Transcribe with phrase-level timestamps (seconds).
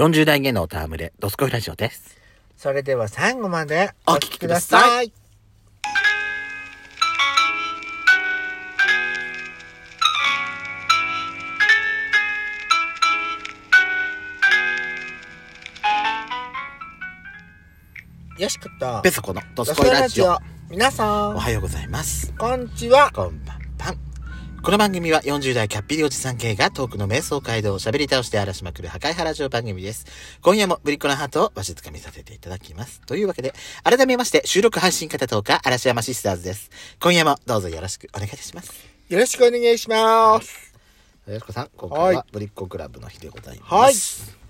[0.00, 2.16] 40代芸能たわむれ、ドスコイラジオです。
[2.56, 5.12] それでは最後までお聞きください。
[18.38, 20.38] よしこと、ペソコのドスコイラジオ。。
[20.70, 22.32] 皆さん、おはようございます。
[22.38, 23.10] こんにちは。
[23.12, 23.59] こんばん。
[24.62, 30.04] この番組は40代キャッピリおじさん系がトークの瞑想街道を喋り倒して荒らしまくる破壊原城番組です。
[30.42, 33.00] 今夜もぶりっ子なハートをわしづかみさせていただきます。
[33.06, 36.70] というわけで、改めまして収録配信型10日嵐山シスターズです。
[37.00, 38.70] 今夜もどうぞよろしくお願いいたします。
[39.08, 40.74] よろしくお願いします。
[41.26, 44.30] よしこさん、今回ははいぶりっ子クラブの日でございます。
[44.30, 44.40] はい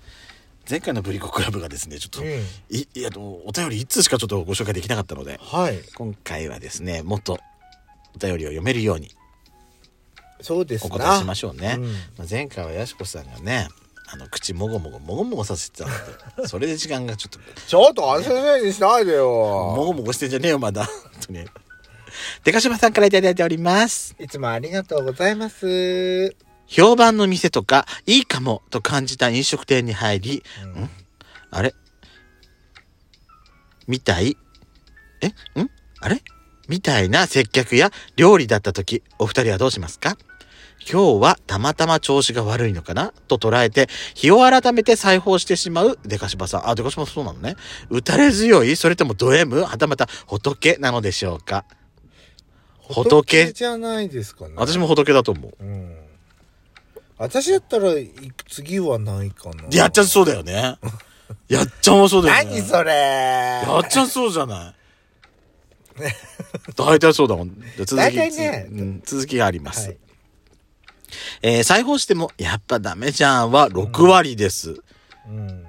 [0.69, 2.27] 前回のぶりっ子クラブがですね、ちょっと、うん
[2.69, 5.81] い、いや、お便り一通しかちょっとご紹介できなかったので、はい。
[5.95, 7.39] 今回はですね、もっと
[8.15, 9.09] お便りを読めるように
[10.41, 10.95] そうですな。
[10.95, 11.75] お答えしましょうね。
[11.77, 13.67] うんまあ、前回はやしこさんがね、
[14.13, 15.91] あの、口もごもごもごもごさせてたの
[16.43, 19.73] で、 それで時間がちょっと、ちょっとあせせにしないでもよ。
[19.77, 20.85] ごもごしてんじゃねえよ、まだ。
[20.85, 20.93] 本
[21.27, 21.45] 当に。
[22.43, 24.15] でかしばさんからいただいております。
[24.19, 26.35] いつもありがとうございます。
[26.67, 30.89] 評判の店とか、いいかもと感じた飲食店に入り、うんん？
[31.51, 31.73] あれ？
[33.87, 34.37] みたい？
[35.21, 35.27] え？
[35.27, 35.69] ん？
[36.01, 36.21] あれ？
[36.67, 40.17] みたいな接客や料理だった時、お二人はどうしますか？
[40.89, 43.13] 今日はたまたま調子が悪いのかな？
[43.27, 46.69] と捉えて、日を改めて裁縫してしまうデカシバさん。
[46.69, 47.55] あ、デカシバそうなのね。
[47.89, 48.75] 打たれ強い？
[48.75, 49.61] それともド M?
[49.61, 51.65] はたまた仏なのでしょうか？
[52.89, 53.53] 仏？
[53.53, 54.55] じゃないですかね。
[54.57, 55.53] 私も仏だと思う。
[55.59, 55.97] うん。
[57.17, 58.11] 私だったら、い
[58.49, 59.65] 次はないかな。
[59.71, 60.77] やっちゃんそうだよね。
[61.47, 62.55] やっちゃんもそうだよね。
[62.55, 66.01] 何それやっちゃんそうじゃない？
[66.75, 67.59] 大体そうだもん。
[67.59, 69.89] で続き、ねうん続きがあります。
[69.89, 69.97] はい
[71.41, 74.81] えー裁縫しても、やっぱダメじゃんは6割です。
[75.27, 75.65] うん。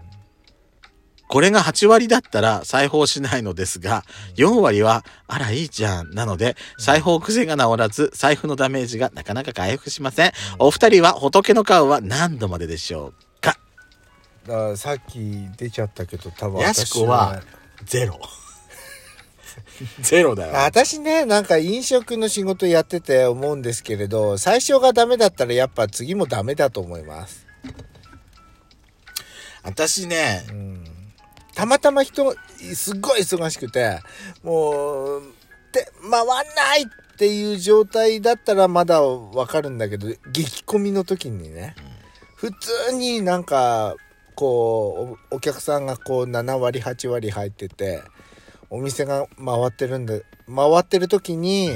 [1.28, 4.04] これが8割だったら裁縫しないのですが、
[4.36, 6.10] 4割は、あらいいじゃん。
[6.14, 10.32] なので、裁縫癖が治らず、財布のダメージがなかなか回復しません。
[10.58, 13.56] お二人は仏の顔は何度まででしょうか？
[14.47, 17.41] だからさっき出ちゃったけど、多分やしこは、
[17.86, 18.20] ゼロ。
[20.00, 20.52] ゼロだよ。
[20.54, 27.46] 私ね、なんか飲食の仕事やってて思うんですけれど、最初がダメだったらやっぱ次もダメだと思います。
[29.62, 30.84] 私ね、うん。
[31.54, 32.34] たまたま人、
[32.74, 34.00] すっごい忙しくて、
[34.42, 35.22] もう、
[35.72, 41.74] で、回んないっていう状態だったらまだわかるんだけど、激混みの時にね、
[42.36, 43.96] 普通になんか、
[44.34, 48.02] こう、おお客さんがこう7割、8割入ってて、
[48.75, 51.71] お店が回ってるんで、回ってる時に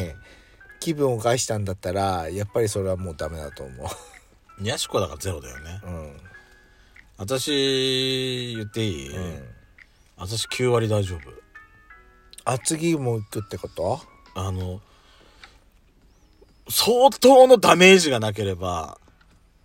[0.80, 4.66] 気分を害したんだったら、やっぱりそれはもうダメだと思う。
[4.66, 5.80] やしこだからゼロだよね。
[5.84, 6.16] うん。
[7.18, 9.44] 私、言っていい、うん。
[10.16, 11.20] 私9割大丈夫。
[12.46, 14.00] あ、次も行くってこと？
[14.34, 14.80] あの、
[16.70, 18.96] 相当のダメージがなければ、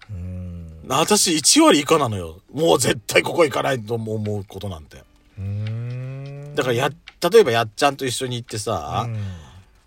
[0.09, 0.83] うん。
[0.89, 2.41] 私1割以下なのよ。
[2.51, 5.01] もう絶対ここ行かないと思うことなんて。
[5.37, 6.89] うんだからや、
[7.29, 9.17] 例えばやっちゃんと一緒に行ってさ、うん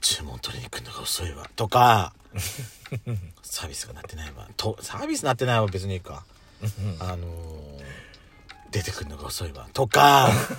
[0.00, 1.49] 注文取りに来るのが遅いわ。
[1.56, 2.12] とか、
[3.43, 4.47] サービスがなってないわ。
[4.55, 6.25] と、サービスなってないわ別にいいか。
[7.00, 7.65] あのー
[8.71, 9.69] 出てくるのが遅いわ。
[9.72, 10.28] とか、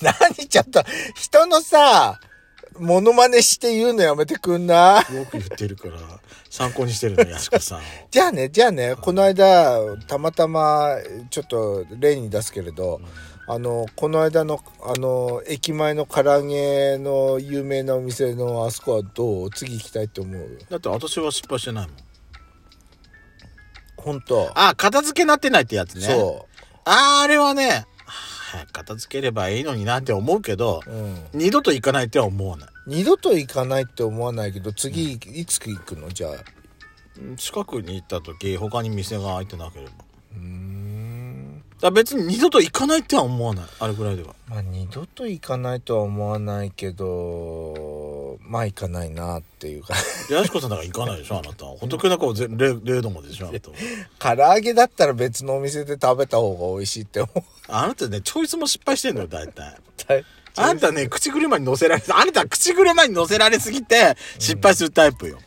[0.00, 0.82] 何ちょっと、
[1.14, 2.18] 人のさ、
[2.78, 5.98] モノマネして言うのやめてくんなよく言ってるから、
[6.48, 7.82] 参考にしてるの、やしこさんを。
[8.10, 10.96] じゃあね、じゃあね、この間、たまたま、
[11.28, 13.00] ちょっと例に出すけれど、
[13.48, 19.50] あの、この間の、あの、駅前の唐揚げの有名なお店のあそこはどう？
[19.50, 20.58] 次行きたいって思う？
[20.68, 21.96] だって私は失敗してないもん。
[23.96, 24.50] 本当？
[24.54, 26.06] あ、片付けなってないってやつね。
[26.06, 26.46] そ
[26.84, 30.90] ああれはね、早く片付ければいいのになって思うけど、う。
[30.90, 31.24] うん。
[31.32, 32.68] 二度と行かないっては思わない。
[32.88, 36.08] 二度と行かないって思わないけど、次、いつ行くの？
[36.08, 36.32] じゃあ。
[37.36, 39.92] 近くに行った時、他に店が開いてなければ。
[41.80, 43.64] だ別に二度と行かないっては思わない。
[43.80, 44.34] あれぐらいでは。
[44.48, 49.94] まあ二度と行かないとは思わないけどまあ行かないなっていうか
[50.30, 51.66] やしこさんだから行かないでしょ、あなた。
[51.66, 54.36] 仏の顔ぜ0、0度まででしょ、あなたは。
[54.36, 59.78] 唐揚げだったら別のお店で食べた方が美味しいって思うあなたね、チョイスも失敗してんのよ、大体。
[60.08, 60.24] はい
[60.58, 65.38] あなたね、口車に乗せられ、あなたは口車に乗せられすぎて、失敗するタイプよ。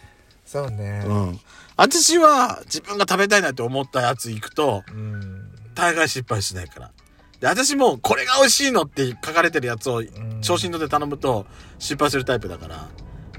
[0.46, 1.40] そうねうん。
[1.76, 5.39] 私は、自分が食べたいなって思ったやつ行くと、うん
[5.80, 6.92] 大概失敗しないから。
[7.40, 10.42] で、私も、これが美味しいのって書かれてるやつを、ん。
[10.42, 11.46] 調子に乗って頼むと、
[11.80, 12.90] 失敗するタイプだから、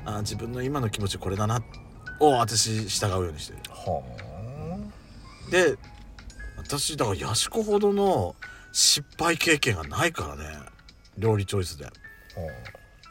[0.06, 1.62] あ自分の今の気持ちこれだな、
[2.18, 3.58] を私、従うようにしてる。
[3.68, 4.02] は
[5.50, 5.76] で、
[6.56, 8.34] 私だからヤシコほどの
[8.72, 10.44] 失敗経験がないからね。
[11.18, 11.86] 料理チョイスで。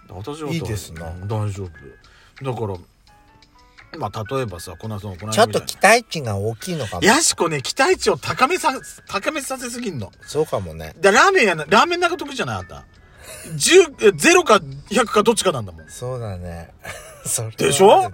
[0.10, 1.12] 私はいいですな。
[1.28, 1.70] 大丈夫。
[2.44, 2.78] だから
[3.98, 7.02] まあ例えばさこの間そのこの間ちょっと期待値が大きいのかも。
[7.02, 8.74] なヤシコね期待値を高めさ
[9.08, 10.12] 高めさせすぎんの。
[10.22, 10.94] そうかもね。
[11.00, 12.86] だラーメンやなラーメンなんか得じゃないあんた。
[13.56, 14.56] 10 0か
[14.90, 15.88] 100かどっちかなんだもん。
[15.90, 16.72] そうだね。
[17.26, 18.12] それはでしょ？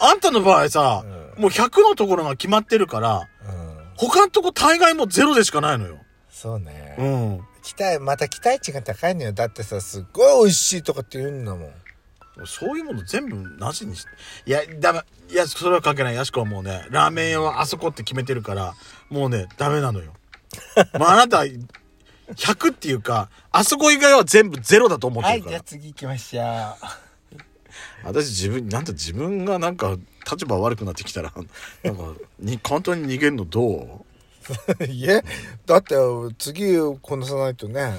[0.00, 1.42] あんたの場合さ、うん。
[1.42, 3.84] もう100のところが決まってるからうん。
[3.96, 5.98] 他のとこ大概もうゼロでしかないのよ。
[6.28, 7.40] そうね、うん。
[7.62, 9.32] 期待また期待値が高いのよ。
[9.32, 11.72] だってさすっごい美味しいとかって言うんだもん
[12.46, 14.10] そういうもの全部なしにして。
[14.46, 15.00] いや、ダメ。
[15.30, 16.14] いや、それは関係ない。
[16.14, 18.74] ヤシコはもうね、ラーメン屋はあそこって決めてるから、
[19.08, 20.12] もうね、ダメなのよ。
[20.98, 21.44] まあ、あなた、
[22.32, 25.60] 100っていうか、あそこ以外は全部ゼロだと思ってるから。
[25.60, 26.42] 次行きましょ
[28.02, 29.96] 私自分、なんと自分がなんか、
[30.30, 31.32] 立場悪くなってきたら、
[31.84, 32.02] なんか、
[32.38, 34.04] に、簡単に逃げるのど
[34.80, 34.84] う？
[34.84, 35.24] う いえ
[35.64, 35.94] だって
[36.38, 37.94] 次こなさないとね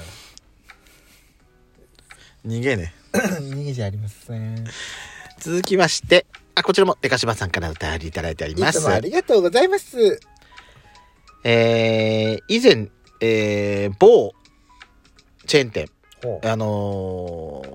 [2.45, 2.93] 逃げね。
[3.17, 4.65] 逃げじゃありません。
[5.39, 6.25] 続きまして、
[6.55, 8.77] あ、こちらもデカシバさんからお便りいただいております。
[8.77, 8.89] いつも。
[8.89, 10.19] ありがとうございます。
[11.43, 12.89] えー、以前、
[13.21, 14.33] えー、某
[15.45, 15.89] チェーン店、
[16.23, 17.65] ほあのー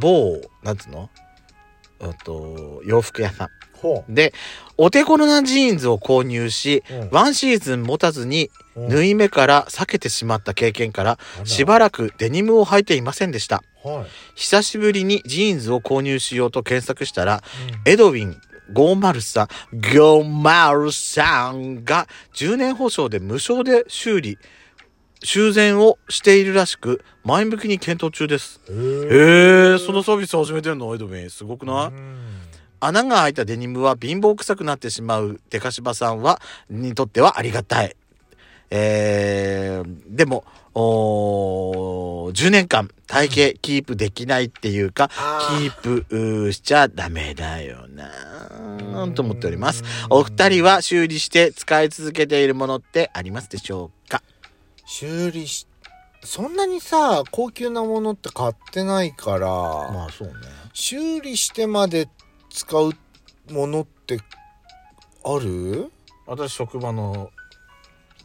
[0.00, 1.08] 某、なんつうの？
[1.14, 1.27] あ
[2.24, 3.48] と、洋服屋さん。
[3.74, 4.34] ほで、
[4.76, 7.08] お手頃なジーンズを購入し、うん。
[7.10, 8.88] ワンシーズン持たずに、うん。
[8.88, 13.62] 縫い目から裂けてしまった経験から、しばらくデニムを履いていませんでした。
[13.82, 14.06] はい。
[14.34, 17.42] 久しぶりにジーンズを購入しようと検索したら、
[17.84, 18.40] エドウィン
[18.72, 24.38] 503、503が10年保証で無償で修理、
[25.22, 28.60] 修繕をしているらしく、前向きに検討中です。
[28.68, 30.94] へえ、そのサービス始めてんの？
[30.94, 31.30] エドウィン。
[31.30, 32.16] すごくない、うん
[32.80, 37.96] 穴が開いたデニムは貧乏臭くなってしまうデカシバさんは、にとってはありがたい。
[38.70, 40.44] えー、でも、
[40.74, 45.10] おー10年間体型キープできないっていうか、
[45.58, 49.82] キープしちゃダメだよなーと思っております。
[50.08, 53.97] お二人は修理して使い続けているものってありますでしょうか？
[54.88, 55.66] 修理し
[56.24, 60.34] そんなにさ高級なものって買ってないから、まあそうね。
[60.72, 62.08] 修理してまで
[62.50, 62.92] 使う
[63.50, 64.18] ものって
[65.24, 65.92] ある？
[66.26, 67.30] 私職場の、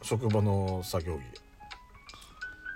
[0.02, 1.20] 職場の作業着。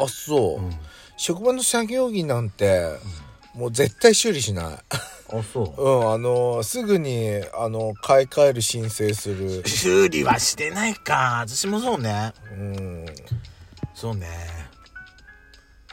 [0.04, 0.72] あそう、うん
[1.20, 2.92] 職場の作業着なんて、
[3.56, 5.82] もう絶対修理しないあ、そう。
[5.82, 11.40] うんあのすぐにあの買い替える申請する修理はしてないか。
[11.42, 12.34] 私もそうね。
[12.52, 13.06] うん
[14.00, 14.28] そうね。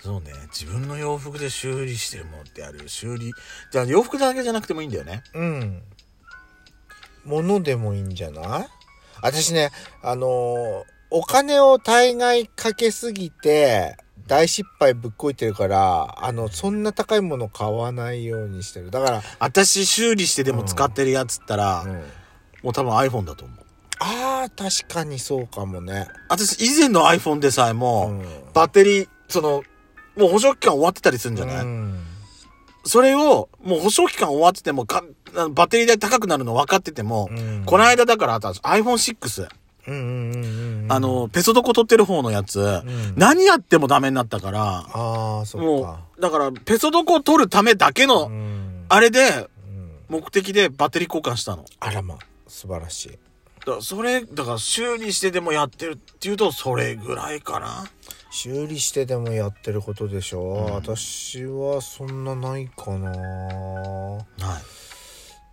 [0.02, 0.32] そうね。
[0.52, 2.86] 自分の洋服で修理してるものってある。
[2.88, 3.32] 修理。
[3.72, 5.22] じゃあ洋服だけじゃなくてもいいんだよね。
[5.34, 5.82] うん
[7.24, 8.68] ものでもいいんじゃない？
[9.22, 9.70] 私ね
[10.02, 13.96] あのお金を大概かけすぎて
[14.26, 21.92] 大失敗ぶっこいてるからあのそんな高いもの買わないようにしてるだから、私修理してでも使ってるやつったら、うん
[22.62, 23.63] もう多分 iPhone だと思う。
[24.00, 26.08] あー確かにそうかもね。
[26.28, 28.24] 私以前の iPhone でさえも、うん。
[28.52, 29.62] バッテリー、その、
[30.16, 32.00] もう保証期間終わってたりするんじゃない、うん。
[32.84, 35.02] それを、もう保証期間終わっててもか、
[35.50, 37.62] バッテリー代高くなるの分かってても、うん。
[37.66, 39.48] この間だから、あと iPhone6、
[39.86, 40.44] うんうんうん
[40.84, 43.14] うんあの、ペソドコ取ってる方のやつ、ん。
[43.16, 48.84] 何やってもダメになったから、ああそっもかう、だから、ペソドコを取るためだけの、うん。
[48.88, 49.90] あれで、うん。
[50.08, 51.64] 目的でバッテリー交換したの。
[51.80, 53.18] あらま素晴らしい
[53.66, 57.84] だそれ、だから修理してでもやってるっていうと、それぐらいかな。
[58.30, 60.74] 修理してでもやってることでしょ、うん。
[60.74, 63.10] 私はそんなないかな。
[63.10, 64.24] は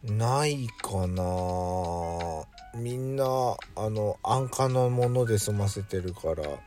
[0.03, 0.11] い。
[0.11, 1.23] ないかな。
[2.73, 3.25] みんな
[3.75, 6.43] あの安価なもので済ませてるから。
[6.43, 6.59] 本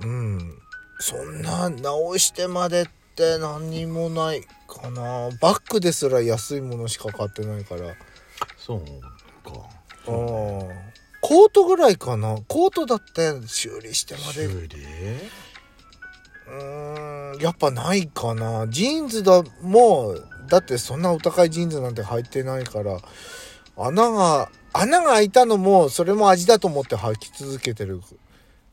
[0.00, 0.58] うん。
[0.98, 5.30] そんな直してまでって何にもないかな。
[5.40, 7.94] バッグですら安いものしか買ってないから。
[8.56, 8.80] そう
[9.48, 9.77] か。
[10.08, 10.68] うん。
[11.20, 12.38] コートぐらいかな。
[12.48, 14.46] コートだって修理してまで。
[14.46, 14.78] う修理？
[16.50, 18.66] ーんやっぱないかな。
[18.68, 22.98] ジーンズだもうだってそんなお高いジーンズなんて履いてないから。
[23.76, 28.00] 穴が穴が開いたのもそれも味だと思って履き続けてる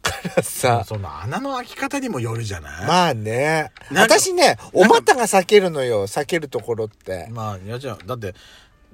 [0.01, 0.83] からさ。
[0.85, 2.87] その穴の開き方にもよるじゃない？
[2.87, 3.71] まあね。
[3.91, 6.03] 私ねお股が裂けるのよ。
[6.03, 7.27] 裂けるところって。
[7.31, 8.33] まあ、いやじゃあ、だって、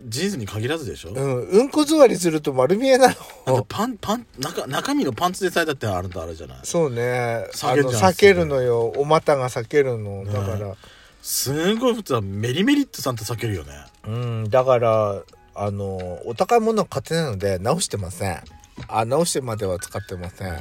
[0.06, 1.48] ジーンズに限らずでしょ、うん。
[1.48, 6.60] うんこ座りすると丸見えなだってのパン、パン、中、中身のパンツでさえだってあるとあれじゃない？
[6.64, 7.46] そうね。
[7.64, 8.86] あの裂けるじゃん裂けるのよ。
[8.98, 10.26] お股が裂けるの。
[10.26, 10.76] だから、
[11.22, 13.74] すごい普通はメリメリットさんって避けるよね。
[14.08, 14.50] うん。
[14.50, 15.22] だから
[15.54, 18.42] あのお高いものは買ってないので直してません。
[18.88, 20.58] あ直してまでは使ってません。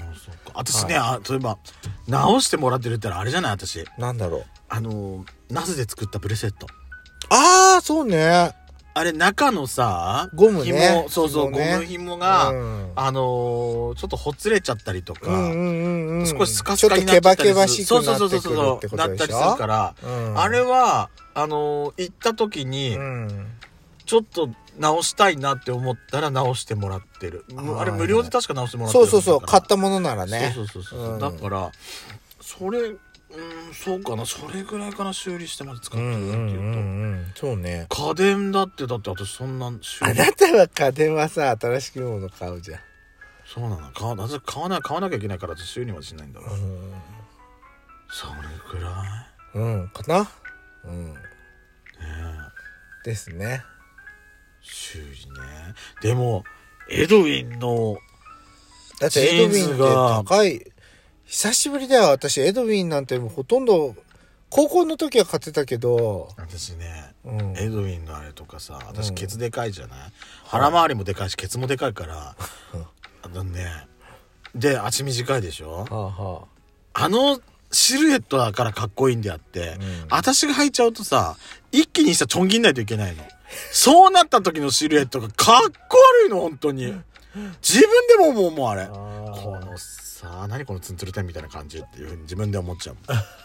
[0.52, 1.56] 私ね、あそういえば
[2.06, 3.52] 直してもらってるってあれじゃない？
[3.52, 3.84] 私。
[3.96, 4.44] なんだろう。
[4.68, 6.66] あのナスで作ったブレセット。
[7.30, 8.54] ああそうね
[9.00, 10.72] あれ中のさゴムね。
[10.72, 11.72] 紐そうそう、紐ね。
[11.72, 12.92] ゴム紐が、うん。
[12.96, 16.26] あのーちょっとほつれちゃったりとか、うんうんうんうん。
[16.26, 18.96] 少しスカスカになっちゃったりちょっとケバケバしくなってくるってそうことでしょ？
[18.96, 20.38] なったりするから、うん。
[20.38, 23.46] あれはあのー行った時に、うん。
[24.04, 30.52] ちょっと直したいなって思ったら直してもらってる、はいはいあれ無料で確か直してもらってるそうそうそう買っったものならね。
[30.54, 31.18] そうそうそうそう、うん。
[31.20, 31.72] だから
[32.40, 32.96] それ
[33.32, 34.26] うんそうかな。
[34.26, 37.86] それぐらいかな修理してまで使ってるっていうと、んそうね。
[37.88, 40.10] 家電だってだって私そんな修理。
[40.10, 42.80] あなたは家電はさ新しくもの買うじゃん。
[43.46, 43.90] そうなの。
[43.92, 46.48] 買わなぜ買わな買わなきゃいけないから私修理までしないんだわ、
[48.10, 48.32] それ
[48.72, 48.90] ぐら
[49.54, 49.58] い？
[49.58, 50.30] うんかな。
[50.84, 51.14] うん。
[51.14, 51.18] ね
[53.04, 53.62] ですね。
[54.60, 55.74] 修理ね。
[56.02, 56.44] でも
[56.90, 57.96] エドウィンの
[59.00, 60.72] だってエドウィンってが高い
[61.30, 62.02] 久しぶりだよ。
[62.10, 63.94] 私エドウィンなんてもうほとんど
[64.48, 69.98] 高校の時は買ってたけど、私ねうん、エドウィンのあれとかさ私うんケツでかいじゃない、
[70.44, 72.34] 腹回りもでかいしケツもでかいから
[72.74, 72.82] うん
[73.22, 73.86] あのね
[74.56, 75.84] で足短いでしょ？
[75.84, 76.42] はあは
[76.94, 77.08] あ。
[77.08, 80.06] のシルエットだからかっこいいんであって、うん。
[80.10, 81.36] 私が履いちゃうとさ
[81.70, 83.22] 一気にしたちょん切んないといけないの。
[83.70, 86.86] そうなった時のシルエットがかっこ悪いの本当に。
[87.62, 88.82] 自分でも思うもんあれ。
[88.82, 88.88] あ
[90.40, 92.96] さ何このツンツルテンみたいな感じっていうふうに自分で思っちゃう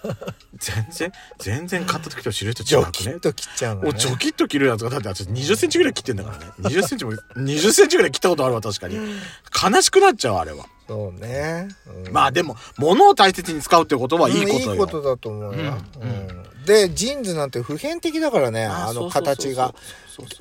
[0.57, 2.87] 全然全然買った時とシルエットジ違くね。
[2.87, 3.89] ョキッと切っちゃうのね。
[3.91, 6.45] もうジョキッと切るやつがだって私20センチぐらい切ってんだからね。
[6.59, 8.95] 20センチも20センチぐらい切ったことあるわ確かに。
[8.95, 10.65] 悲しくなっちゃうあれは。
[10.87, 11.67] そうね、
[12.05, 12.13] うん。
[12.13, 16.65] まあでも物を大切に使うってことはいいことよ、うんいいことだと思うよ、うんうん。
[16.65, 19.73] でジーンズなんて普遍的だからねあの形が。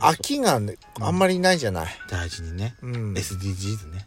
[0.00, 3.14] 飽きがねあんまりないじゃない、大事にね、うん。
[3.14, 4.06] SDGs ね